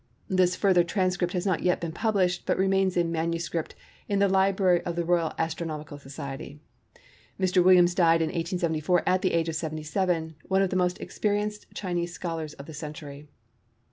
[0.31, 3.51] This further transcript has not yet been published, but remains in MS.
[4.09, 6.59] in the Library of the Royal Astronomical Society.
[7.39, 7.63] Mr.
[7.63, 12.13] Williams died in 1874 at the age of 77, one of the most experienced Chinese
[12.15, 13.27] scholars of the century.